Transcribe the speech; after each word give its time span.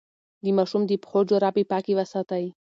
د 0.43 0.45
ماشوم 0.57 0.83
د 0.87 0.91
پښو 1.03 1.19
جرابې 1.29 1.63
پاکې 1.71 1.93
وساتئ. 1.95 2.45